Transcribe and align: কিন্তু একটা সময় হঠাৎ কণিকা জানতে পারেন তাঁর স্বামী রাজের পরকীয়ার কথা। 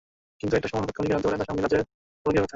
কিন্তু 0.39 0.53
একটা 0.57 0.69
সময় 0.71 0.81
হঠাৎ 0.81 0.95
কণিকা 0.97 1.13
জানতে 1.13 1.27
পারেন 1.27 1.39
তাঁর 1.39 1.47
স্বামী 1.49 1.61
রাজের 1.63 1.81
পরকীয়ার 2.21 2.43
কথা। 2.43 2.49